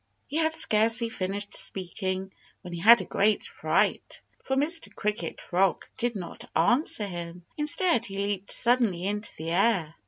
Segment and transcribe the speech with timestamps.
[0.25, 4.23] He had scarcely finished speaking when he had a great fright.
[4.43, 4.91] For Mr.
[4.95, 7.45] Cricket Frog did not answer him.
[7.55, 9.93] Instead he leaped suddenly into the air.